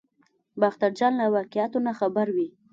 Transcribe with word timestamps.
باختر 0.61 0.91
اجان 0.93 1.13
له 1.19 1.25
واقعاتو 1.35 1.79
څخه 1.85 1.97
خبر 1.99 2.27
وي. 2.35 2.47